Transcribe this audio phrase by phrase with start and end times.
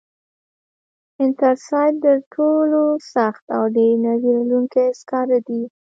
[1.23, 2.81] انترسایت تر ټولو
[3.13, 5.63] سخت او ډېر انرژي لرونکی سکاره دي.